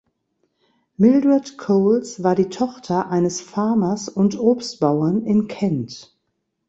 [0.97, 6.17] Mildred Coles war die Tochter eines Farmers und Obstbauern in Kent.